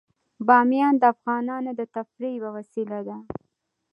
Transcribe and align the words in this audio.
بامیان 0.47 0.93
د 0.97 1.03
افغانانو 1.13 1.71
د 1.79 1.81
تفریح 1.95 2.31
یوه 2.39 2.49
وسیله 2.57 2.99
ده. 3.07 3.17